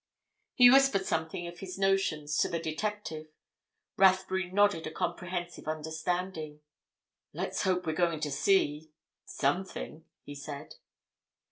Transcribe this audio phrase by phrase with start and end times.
[0.55, 3.27] He whispered something of his notions to the detective;
[3.97, 6.61] Rathbury nodded a comprehensive understanding.
[7.33, 10.73] "Let's hope we're going to see—something!" he said.